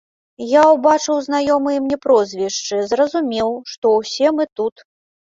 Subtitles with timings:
[0.51, 4.75] Я ўбачыў знаёмыя мне прозвішчы, зразумеў, што ўсе мы тут.